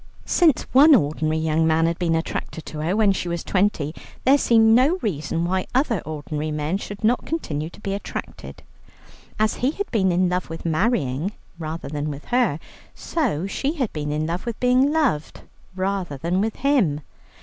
[0.25, 3.93] Since one ordinary young man had been attracted to her when she was twenty,
[4.25, 8.63] there seemed no reason why other ordinary men should not continue to be attracted.
[9.37, 12.57] As he had been in love with marrying rather than with her,
[12.95, 15.41] so she had been in love with being loved
[15.75, 17.01] rather than with him.